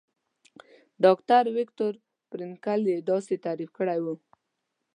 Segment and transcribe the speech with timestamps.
[1.03, 1.93] ډاکټر ويکټور
[2.29, 2.97] فرېنکل يې
[3.45, 4.15] تعريف داسې کړی وو.